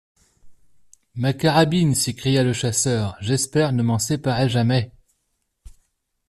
[1.13, 1.93] Ma carabine!
[1.93, 4.91] s’écria le chasseur, j’espère ne m’en séparer jamais.